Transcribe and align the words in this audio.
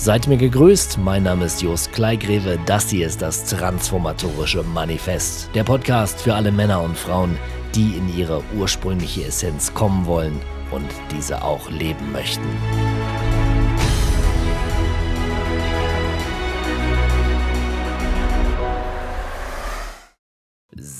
Seid 0.00 0.28
mir 0.28 0.38
gegrüßt, 0.38 0.96
mein 0.96 1.24
Name 1.24 1.44
ist 1.44 1.60
Jos 1.60 1.90
Kleigreve, 1.90 2.58
das 2.64 2.88
hier 2.88 3.06
ist 3.06 3.20
das 3.20 3.44
Transformatorische 3.44 4.62
Manifest, 4.62 5.50
der 5.54 5.62
Podcast 5.62 6.22
für 6.22 6.34
alle 6.34 6.50
Männer 6.50 6.80
und 6.80 6.96
Frauen, 6.96 7.36
die 7.74 7.98
in 7.98 8.16
ihre 8.16 8.42
ursprüngliche 8.56 9.26
Essenz 9.26 9.74
kommen 9.74 10.06
wollen 10.06 10.40
und 10.70 10.86
diese 11.14 11.44
auch 11.44 11.70
leben 11.70 12.12
möchten. 12.12 12.48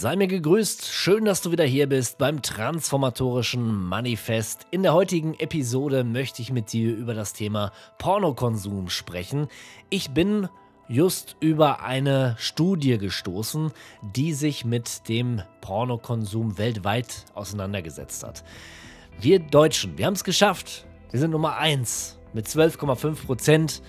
Sei 0.01 0.17
mir 0.17 0.29
gegrüßt, 0.29 0.87
schön, 0.87 1.27
dass 1.27 1.43
du 1.43 1.53
wieder 1.53 1.67
hier 1.67 1.87
bist 1.87 2.17
beim 2.17 2.41
Transformatorischen 2.41 3.85
Manifest. 3.85 4.67
In 4.71 4.83
der 4.83 4.95
heutigen 4.95 5.35
Episode 5.35 6.05
möchte 6.05 6.41
ich 6.41 6.51
mit 6.51 6.73
dir 6.73 6.97
über 6.97 7.13
das 7.13 7.35
Thema 7.35 7.71
Pornokonsum 7.99 8.89
sprechen. 8.89 9.49
Ich 9.91 10.13
bin 10.13 10.49
just 10.89 11.37
über 11.41 11.83
eine 11.83 12.35
Studie 12.39 12.97
gestoßen, 12.97 13.73
die 14.01 14.33
sich 14.33 14.65
mit 14.65 15.07
dem 15.11 15.43
Pornokonsum 15.61 16.57
weltweit 16.57 17.27
auseinandergesetzt 17.35 18.25
hat. 18.25 18.43
Wir 19.21 19.39
Deutschen, 19.39 19.99
wir 19.99 20.07
haben 20.07 20.15
es 20.15 20.25
geschafft. 20.25 20.87
Wir 21.11 21.21
sind 21.21 21.33
Nummer 21.33 21.59
1 21.59 22.19
mit 22.33 22.47
12,5 22.47 23.27
Prozent 23.27 23.83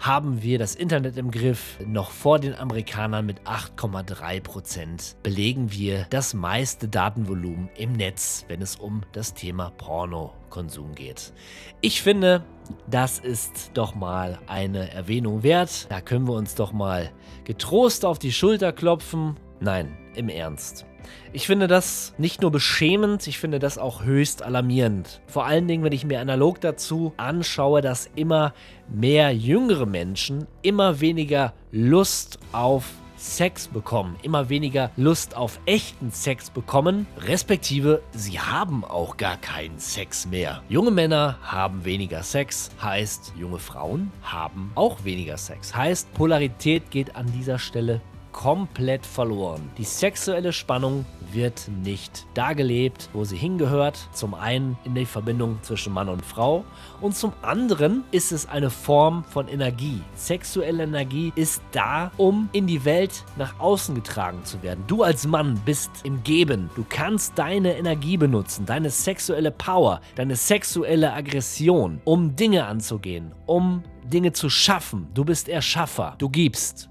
haben 0.00 0.42
wir 0.42 0.58
das 0.58 0.74
Internet 0.74 1.16
im 1.16 1.30
Griff. 1.30 1.78
Noch 1.84 2.10
vor 2.10 2.38
den 2.38 2.54
Amerikanern 2.54 3.26
mit 3.26 3.40
8,3 3.42 4.40
Prozent 4.40 5.16
belegen 5.22 5.72
wir 5.72 6.06
das 6.10 6.34
meiste 6.34 6.88
Datenvolumen 6.88 7.68
im 7.76 7.92
Netz, 7.92 8.44
wenn 8.48 8.62
es 8.62 8.76
um 8.76 9.02
das 9.12 9.34
Thema 9.34 9.70
Pornokonsum 9.70 10.94
geht. 10.94 11.32
Ich 11.80 12.02
finde, 12.02 12.44
das 12.88 13.18
ist 13.18 13.72
doch 13.74 13.94
mal 13.94 14.38
eine 14.46 14.90
Erwähnung 14.90 15.42
wert. 15.42 15.86
Da 15.90 16.00
können 16.00 16.28
wir 16.28 16.34
uns 16.34 16.54
doch 16.54 16.72
mal 16.72 17.10
getrost 17.44 18.04
auf 18.04 18.18
die 18.18 18.32
Schulter 18.32 18.72
klopfen. 18.72 19.36
Nein, 19.60 19.96
im 20.14 20.28
Ernst. 20.28 20.87
Ich 21.32 21.46
finde 21.46 21.68
das 21.68 22.14
nicht 22.18 22.42
nur 22.42 22.50
beschämend, 22.50 23.26
ich 23.26 23.38
finde 23.38 23.58
das 23.58 23.78
auch 23.78 24.04
höchst 24.04 24.42
alarmierend. 24.42 25.20
Vor 25.26 25.44
allen 25.44 25.68
Dingen, 25.68 25.84
wenn 25.84 25.92
ich 25.92 26.04
mir 26.04 26.20
analog 26.20 26.60
dazu 26.60 27.12
anschaue, 27.16 27.82
dass 27.82 28.10
immer 28.14 28.54
mehr 28.88 29.34
jüngere 29.34 29.86
Menschen 29.86 30.46
immer 30.62 31.00
weniger 31.00 31.52
Lust 31.70 32.38
auf 32.52 32.84
Sex 33.18 33.66
bekommen, 33.68 34.16
immer 34.22 34.48
weniger 34.48 34.90
Lust 34.96 35.36
auf 35.36 35.58
echten 35.66 36.12
Sex 36.12 36.50
bekommen, 36.50 37.06
respektive 37.18 38.00
sie 38.12 38.38
haben 38.38 38.84
auch 38.84 39.16
gar 39.16 39.36
keinen 39.36 39.78
Sex 39.78 40.26
mehr. 40.26 40.62
Junge 40.68 40.92
Männer 40.92 41.36
haben 41.42 41.84
weniger 41.84 42.22
Sex, 42.22 42.70
heißt 42.80 43.32
junge 43.36 43.58
Frauen 43.58 44.12
haben 44.22 44.70
auch 44.76 45.04
weniger 45.04 45.36
Sex, 45.36 45.74
heißt 45.74 46.12
Polarität 46.14 46.90
geht 46.90 47.16
an 47.16 47.26
dieser 47.32 47.58
Stelle 47.58 48.00
komplett 48.38 49.04
verloren. 49.04 49.68
Die 49.78 49.84
sexuelle 49.84 50.52
Spannung 50.52 51.04
wird 51.32 51.68
nicht 51.82 52.24
da 52.34 52.52
gelebt, 52.52 53.10
wo 53.12 53.24
sie 53.24 53.36
hingehört. 53.36 53.98
Zum 54.12 54.32
einen 54.32 54.78
in 54.84 54.94
der 54.94 55.06
Verbindung 55.06 55.58
zwischen 55.62 55.92
Mann 55.92 56.08
und 56.08 56.24
Frau 56.24 56.64
und 57.00 57.16
zum 57.16 57.32
anderen 57.42 58.04
ist 58.12 58.30
es 58.30 58.48
eine 58.48 58.70
Form 58.70 59.24
von 59.24 59.48
Energie. 59.48 60.00
Sexuelle 60.14 60.84
Energie 60.84 61.32
ist 61.34 61.60
da, 61.72 62.12
um 62.16 62.48
in 62.52 62.68
die 62.68 62.84
Welt 62.84 63.24
nach 63.36 63.58
außen 63.58 63.96
getragen 63.96 64.44
zu 64.44 64.62
werden. 64.62 64.84
Du 64.86 65.02
als 65.02 65.26
Mann 65.26 65.60
bist 65.64 65.90
im 66.04 66.22
Geben. 66.22 66.70
Du 66.76 66.86
kannst 66.88 67.36
deine 67.36 67.76
Energie 67.76 68.16
benutzen, 68.16 68.66
deine 68.66 68.90
sexuelle 68.90 69.50
Power, 69.50 70.00
deine 70.14 70.36
sexuelle 70.36 71.12
Aggression, 71.12 72.00
um 72.04 72.36
Dinge 72.36 72.66
anzugehen, 72.66 73.32
um 73.46 73.82
Dinge 74.04 74.32
zu 74.32 74.48
schaffen. 74.48 75.08
Du 75.12 75.24
bist 75.24 75.48
Erschaffer. 75.48 76.14
Du 76.18 76.28
gibst. 76.28 76.88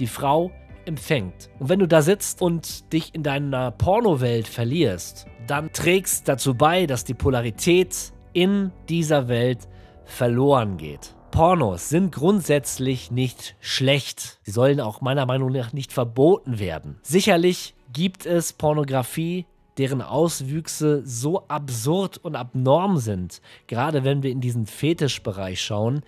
Die 0.00 0.08
Frau 0.08 0.50
empfängt. 0.86 1.50
Und 1.58 1.68
wenn 1.68 1.78
du 1.78 1.88
da 1.88 2.02
sitzt 2.02 2.42
und 2.42 2.92
dich 2.92 3.14
in 3.14 3.22
deiner 3.22 3.70
Pornowelt 3.70 4.48
verlierst, 4.48 5.26
dann 5.46 5.72
trägst 5.72 6.28
dazu 6.28 6.54
bei, 6.54 6.86
dass 6.86 7.04
die 7.04 7.14
Polarität 7.14 8.12
in 8.32 8.72
dieser 8.88 9.28
Welt 9.28 9.68
verloren 10.04 10.76
geht. 10.76 11.14
Pornos 11.30 11.88
sind 11.88 12.12
grundsätzlich 12.12 13.10
nicht 13.10 13.56
schlecht. 13.60 14.38
Sie 14.44 14.52
sollen 14.52 14.80
auch 14.80 15.00
meiner 15.00 15.26
Meinung 15.26 15.50
nach 15.50 15.72
nicht 15.72 15.92
verboten 15.92 16.60
werden. 16.60 17.00
Sicherlich 17.02 17.74
gibt 17.92 18.24
es 18.24 18.52
Pornografie, 18.52 19.46
deren 19.76 20.00
Auswüchse 20.00 21.02
so 21.04 21.48
absurd 21.48 22.18
und 22.18 22.36
abnorm 22.36 22.98
sind, 22.98 23.40
gerade 23.66 24.04
wenn 24.04 24.22
wir 24.22 24.30
in 24.30 24.40
diesen 24.40 24.66
Fetischbereich 24.66 25.60
schauen, 25.60 26.04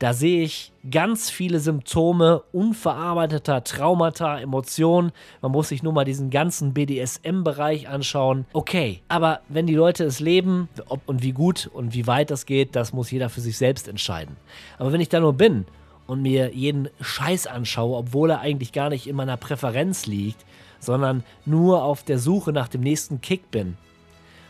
da 0.00 0.14
sehe 0.14 0.42
ich 0.42 0.72
ganz 0.90 1.28
viele 1.28 1.60
Symptome 1.60 2.42
unverarbeiteter 2.52 3.62
Traumata, 3.62 4.40
Emotionen. 4.40 5.12
Man 5.42 5.52
muss 5.52 5.68
sich 5.68 5.82
nur 5.82 5.92
mal 5.92 6.06
diesen 6.06 6.30
ganzen 6.30 6.72
BDSM-Bereich 6.72 7.86
anschauen. 7.86 8.46
Okay, 8.54 9.02
aber 9.08 9.40
wenn 9.50 9.66
die 9.66 9.74
Leute 9.74 10.04
es 10.04 10.18
leben, 10.18 10.70
ob 10.88 11.06
und 11.06 11.22
wie 11.22 11.32
gut 11.32 11.68
und 11.74 11.92
wie 11.92 12.06
weit 12.06 12.30
das 12.30 12.46
geht, 12.46 12.76
das 12.76 12.94
muss 12.94 13.10
jeder 13.10 13.28
für 13.28 13.42
sich 13.42 13.58
selbst 13.58 13.88
entscheiden. 13.88 14.38
Aber 14.78 14.90
wenn 14.90 15.02
ich 15.02 15.10
da 15.10 15.20
nur 15.20 15.34
bin 15.34 15.66
und 16.06 16.22
mir 16.22 16.54
jeden 16.54 16.88
Scheiß 17.02 17.46
anschaue, 17.46 17.98
obwohl 17.98 18.30
er 18.30 18.40
eigentlich 18.40 18.72
gar 18.72 18.88
nicht 18.88 19.06
in 19.06 19.16
meiner 19.16 19.36
Präferenz 19.36 20.06
liegt, 20.06 20.46
sondern 20.78 21.24
nur 21.44 21.84
auf 21.84 22.04
der 22.04 22.18
Suche 22.18 22.54
nach 22.54 22.68
dem 22.68 22.80
nächsten 22.80 23.20
Kick 23.20 23.50
bin, 23.50 23.76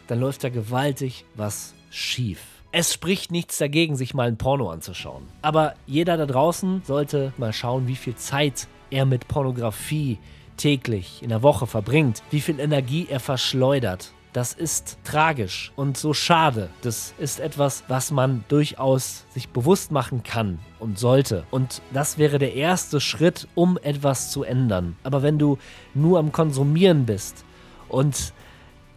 dann 0.06 0.20
läuft 0.20 0.44
da 0.44 0.48
gewaltig 0.48 1.24
was 1.34 1.74
schief. 1.90 2.59
Es 2.72 2.92
spricht 2.92 3.32
nichts 3.32 3.58
dagegen, 3.58 3.96
sich 3.96 4.14
mal 4.14 4.28
ein 4.28 4.36
Porno 4.36 4.70
anzuschauen. 4.70 5.24
Aber 5.42 5.74
jeder 5.86 6.16
da 6.16 6.24
draußen 6.24 6.82
sollte 6.84 7.32
mal 7.36 7.52
schauen, 7.52 7.88
wie 7.88 7.96
viel 7.96 8.14
Zeit 8.14 8.68
er 8.90 9.06
mit 9.06 9.26
Pornografie 9.26 10.18
täglich 10.56 11.20
in 11.20 11.30
der 11.30 11.42
Woche 11.42 11.66
verbringt, 11.66 12.22
wie 12.30 12.40
viel 12.40 12.60
Energie 12.60 13.08
er 13.10 13.18
verschleudert. 13.18 14.12
Das 14.32 14.52
ist 14.52 14.98
tragisch 15.02 15.72
und 15.74 15.96
so 15.96 16.14
schade. 16.14 16.70
Das 16.82 17.12
ist 17.18 17.40
etwas, 17.40 17.82
was 17.88 18.12
man 18.12 18.44
durchaus 18.46 19.24
sich 19.30 19.48
bewusst 19.48 19.90
machen 19.90 20.22
kann 20.22 20.60
und 20.78 20.96
sollte. 20.96 21.42
Und 21.50 21.82
das 21.92 22.18
wäre 22.18 22.38
der 22.38 22.54
erste 22.54 23.00
Schritt, 23.00 23.48
um 23.56 23.78
etwas 23.82 24.30
zu 24.30 24.44
ändern. 24.44 24.96
Aber 25.02 25.24
wenn 25.24 25.40
du 25.40 25.58
nur 25.92 26.20
am 26.20 26.30
Konsumieren 26.30 27.04
bist 27.04 27.44
und 27.88 28.32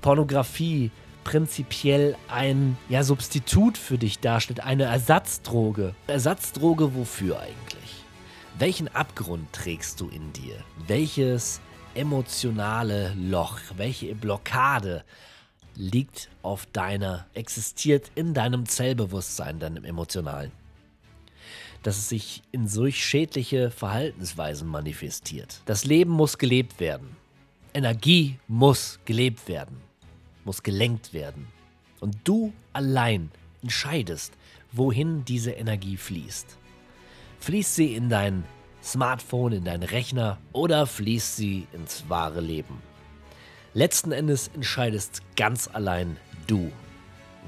Pornografie 0.01 0.91
prinzipiell 1.23 2.15
ein 2.27 2.77
ja, 2.89 3.03
Substitut 3.03 3.77
für 3.77 3.97
dich 3.97 4.19
darstellt, 4.19 4.59
eine 4.59 4.83
Ersatzdroge. 4.83 5.95
Ersatzdroge 6.07 6.95
wofür 6.95 7.39
eigentlich? 7.39 8.03
Welchen 8.59 8.87
Abgrund 8.89 9.51
trägst 9.51 9.99
du 9.99 10.09
in 10.09 10.31
dir? 10.33 10.55
Welches 10.87 11.61
emotionale 11.95 13.13
Loch, 13.15 13.59
welche 13.77 14.13
Blockade 14.15 15.03
liegt 15.75 16.29
auf 16.43 16.67
deiner, 16.67 17.25
existiert 17.33 18.11
in 18.15 18.33
deinem 18.33 18.67
Zellbewusstsein, 18.67 19.59
deinem 19.59 19.85
emotionalen? 19.85 20.51
Dass 21.81 21.97
es 21.97 22.09
sich 22.09 22.43
in 22.51 22.67
solch 22.67 23.03
schädliche 23.03 23.71
Verhaltensweisen 23.71 24.67
manifestiert. 24.67 25.61
Das 25.65 25.83
Leben 25.83 26.11
muss 26.11 26.37
gelebt 26.37 26.79
werden. 26.79 27.17
Energie 27.73 28.39
muss 28.47 28.99
gelebt 29.05 29.47
werden 29.47 29.81
muss 30.45 30.63
gelenkt 30.63 31.13
werden. 31.13 31.47
Und 31.99 32.17
du 32.23 32.53
allein 32.73 33.31
entscheidest, 33.61 34.33
wohin 34.71 35.25
diese 35.25 35.51
Energie 35.51 35.97
fließt. 35.97 36.57
Fließt 37.39 37.75
sie 37.75 37.95
in 37.95 38.09
dein 38.09 38.43
Smartphone, 38.83 39.53
in 39.53 39.63
deinen 39.65 39.83
Rechner 39.83 40.37
oder 40.51 40.85
fließt 40.85 41.37
sie 41.37 41.67
ins 41.71 42.05
wahre 42.09 42.41
Leben? 42.41 42.81
Letzten 43.73 44.11
Endes 44.11 44.49
entscheidest 44.53 45.21
ganz 45.35 45.69
allein 45.71 46.17
du, 46.47 46.71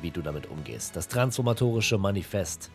wie 0.02 0.12
du 0.12 0.22
damit 0.22 0.48
umgehst. 0.48 0.96
Das 0.96 1.08
transformatorische 1.08 1.98
Manifest 1.98 2.72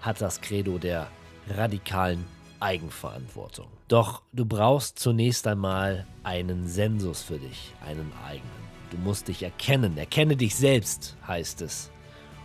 hat 0.00 0.20
das 0.20 0.40
Credo 0.40 0.78
der 0.78 1.08
radikalen 1.48 2.24
Eigenverantwortung. 2.62 3.66
Doch 3.88 4.22
du 4.32 4.46
brauchst 4.46 4.98
zunächst 4.98 5.46
einmal 5.46 6.06
einen 6.22 6.68
Sensus 6.68 7.22
für 7.22 7.38
dich, 7.38 7.74
einen 7.86 8.12
eigenen. 8.26 8.62
Du 8.90 8.98
musst 8.98 9.28
dich 9.28 9.42
erkennen. 9.42 9.96
Erkenne 9.98 10.36
dich 10.36 10.54
selbst, 10.54 11.16
heißt 11.26 11.62
es. 11.62 11.90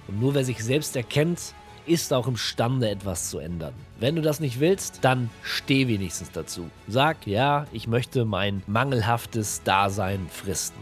Und 0.08 0.20
nur 0.20 0.34
wer 0.34 0.46
sich 0.46 0.64
selbst 0.64 0.96
erkennt, 0.96 1.54
ist 1.86 2.14
auch 2.14 2.28
imstande, 2.28 2.90
etwas 2.90 3.30
zu 3.30 3.40
ändern. 3.40 3.74
Wenn 4.00 4.16
du 4.16 4.22
das 4.22 4.40
nicht 4.40 4.60
willst, 4.60 5.00
dann 5.02 5.30
steh 5.42 5.88
wenigstens 5.88 6.32
dazu. 6.32 6.70
Sag, 6.88 7.26
ja, 7.28 7.66
ich 7.72 7.88
möchte 7.88 8.26
mein 8.26 8.64
mangelhaftes 8.68 9.64
Dasein 9.64 10.28
fristen. 10.30 10.82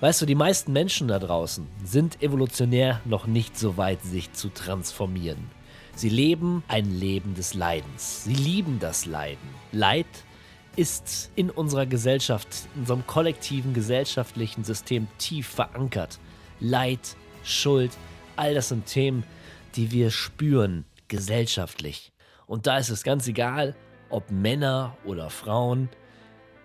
Weißt 0.00 0.20
du, 0.20 0.26
die 0.26 0.34
meisten 0.34 0.72
Menschen 0.72 1.08
da 1.08 1.18
draußen 1.18 1.66
sind 1.84 2.22
evolutionär 2.22 3.00
noch 3.04 3.26
nicht 3.26 3.58
so 3.58 3.76
weit, 3.76 4.02
sich 4.02 4.32
zu 4.32 4.48
transformieren. 4.48 5.50
Sie 5.96 6.08
leben 6.08 6.64
ein 6.66 6.98
Leben 6.98 7.34
des 7.34 7.54
Leidens. 7.54 8.24
Sie 8.24 8.34
lieben 8.34 8.80
das 8.80 9.06
Leiden. 9.06 9.48
Leid 9.70 10.06
ist 10.76 11.30
in 11.36 11.50
unserer 11.50 11.86
Gesellschaft, 11.86 12.48
in 12.74 12.80
unserem 12.80 13.06
kollektiven 13.06 13.74
gesellschaftlichen 13.74 14.64
System 14.64 15.06
tief 15.18 15.46
verankert. 15.46 16.18
Leid, 16.58 17.16
Schuld, 17.44 17.92
all 18.34 18.54
das 18.54 18.70
sind 18.70 18.86
Themen, 18.86 19.22
die 19.76 19.92
wir 19.92 20.10
spüren 20.10 20.84
gesellschaftlich. 21.06 22.12
Und 22.46 22.66
da 22.66 22.78
ist 22.78 22.90
es 22.90 23.04
ganz 23.04 23.28
egal, 23.28 23.76
ob 24.10 24.30
Männer 24.32 24.96
oder 25.04 25.30
Frauen, 25.30 25.88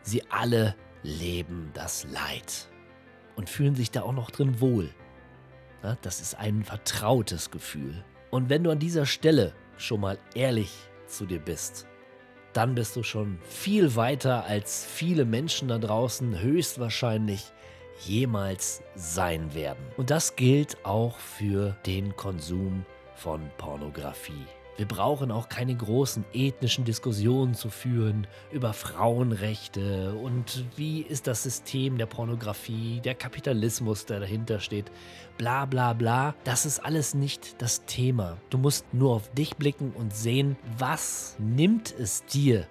sie 0.02 0.24
alle 0.32 0.76
leben 1.04 1.70
das 1.76 2.06
Leid 2.12 2.68
und 3.36 3.48
fühlen 3.48 3.76
sich 3.76 3.92
da 3.92 4.02
auch 4.02 4.14
noch 4.14 4.32
drin 4.32 4.60
wohl. 4.60 4.90
Das 6.02 6.20
ist 6.20 6.34
ein 6.36 6.64
vertrautes 6.64 7.52
Gefühl. 7.52 8.04
Und 8.32 8.50
wenn 8.50 8.64
du 8.64 8.72
an 8.72 8.80
dieser 8.80 9.06
Stelle 9.06 9.54
schon 9.78 10.02
mal 10.02 10.18
ehrlich 10.36 10.72
zu 11.08 11.26
dir 11.26 11.40
bist, 11.40 11.88
dann 12.54 12.76
bist 12.76 12.96
du 12.96 13.04
schon 13.04 13.40
viel 13.48 13.96
weiter 13.96 14.46
als 14.46 14.86
viele 14.86 15.26
Menschen 15.26 15.68
da 15.68 15.78
draußen 15.78 16.40
höchstwahrscheinlich 16.40 17.52
jemals 18.02 18.82
sein 18.96 19.54
werden. 19.54 19.84
Und 19.98 20.10
das 20.10 20.36
gilt 20.36 20.84
auch 20.86 21.18
für 21.18 21.76
den 21.86 22.16
Konsum 22.16 22.86
von 23.16 23.50
Pornografie. 23.58 24.46
Wir 24.80 24.88
brauchen 24.88 25.30
auch 25.30 25.50
keine 25.50 25.76
großen 25.76 26.24
ethnischen 26.34 26.86
Diskussionen 26.86 27.54
zu 27.54 27.70
führen 27.70 28.28
über 28.50 28.72
Frauenrechte 28.72 30.14
und 30.14 30.64
wie 30.78 31.02
ist 31.02 31.28
das 31.28 31.44
System 31.44 31.98
der 31.98 32.06
Pornografie, 32.06 33.02
der 33.02 33.14
Kapitalismus, 33.14 34.06
der 34.06 34.22
dahinter 34.22 34.62
steht, 34.62 34.90
bla 35.38 35.66
bla 35.66 35.92
bla. 35.92 36.34
Das 36.46 36.66
ist 36.66 36.80
alles 36.80 37.14
nicht 37.14 37.62
das 37.62 37.84
Thema. 37.88 38.38
Du 38.50 38.58
musst 38.58 38.86
nur 38.94 39.16
auf 39.16 39.30
dich 39.34 39.58
blicken 39.58 39.92
und 39.98 40.16
sehen, 40.16 40.56
was 40.78 41.36
nimmt 41.40 41.94
es 42.00 42.24
dir 42.28 42.66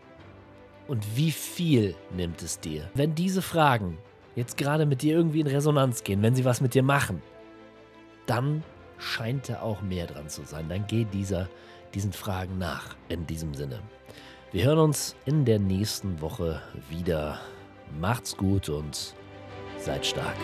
und 0.86 1.14
wie 1.14 1.30
viel 1.30 1.94
nimmt 2.16 2.40
es 2.40 2.58
dir. 2.58 2.88
Wenn 2.94 3.14
diese 3.14 3.42
Fragen 3.42 3.98
jetzt 4.34 4.56
gerade 4.56 4.86
mit 4.86 5.02
dir 5.02 5.14
irgendwie 5.14 5.40
in 5.40 5.46
Resonanz 5.46 6.02
gehen, 6.04 6.22
wenn 6.22 6.34
sie 6.34 6.46
was 6.46 6.62
mit 6.62 6.72
dir 6.72 6.82
machen, 6.82 7.20
dann 8.24 8.64
scheint 8.98 9.48
da 9.48 9.60
auch 9.60 9.80
mehr 9.82 10.06
dran 10.06 10.28
zu 10.28 10.42
sein. 10.44 10.68
Dann 10.68 10.86
geht 10.86 11.12
dieser 11.14 11.48
diesen 11.94 12.12
Fragen 12.12 12.58
nach. 12.58 12.96
In 13.08 13.26
diesem 13.26 13.54
Sinne. 13.54 13.80
Wir 14.52 14.64
hören 14.64 14.78
uns 14.78 15.14
in 15.26 15.44
der 15.44 15.58
nächsten 15.58 16.20
Woche 16.20 16.62
wieder. 16.88 17.40
Macht's 17.98 18.36
gut 18.36 18.68
und 18.68 19.14
seid 19.78 20.04
stark. 20.04 20.36